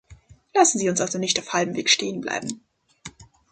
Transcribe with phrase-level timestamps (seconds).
[0.55, 2.63] Lassen Sie uns also nicht auf halbem Wege stehen bleiben.